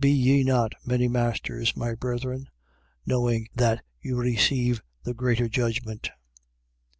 Be 0.00 0.10
ye 0.12 0.44
not 0.44 0.74
many 0.84 1.08
masters, 1.08 1.76
my 1.76 1.92
brethren, 1.96 2.48
knowing 3.04 3.48
that 3.52 3.82
you 4.00 4.16
receive 4.16 4.80
the 5.02 5.12
greater 5.12 5.48
judgment. 5.48 6.10